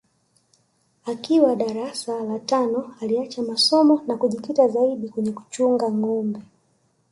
[1.05, 6.39] Akiwa darasa la tano aliacha masomo na kujikita zaidi kwenye kuchunga nâgombe